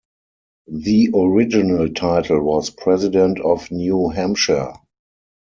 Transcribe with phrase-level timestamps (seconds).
[0.65, 4.73] The original title was President of New Hampshire.